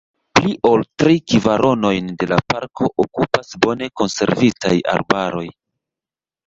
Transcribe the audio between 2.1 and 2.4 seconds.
de